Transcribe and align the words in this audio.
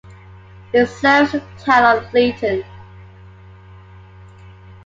It 0.73 0.87
serves 0.89 1.33
the 1.33 1.43
town 1.63 1.95
of 1.99 2.11
Leeton. 2.11 2.65